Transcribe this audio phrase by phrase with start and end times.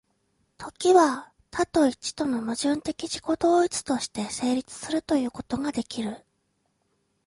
[0.57, 6.25] 時は多と一との矛盾的自己同一として成立するということができる。